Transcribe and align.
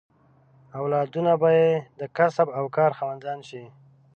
اولادونه 0.79 1.31
به 1.41 1.49
یې 1.59 1.69
د 1.99 2.01
کسب 2.17 2.47
او 2.57 2.63
کار 2.77 2.91
خاوندان 2.99 3.39
شي. 3.49 3.63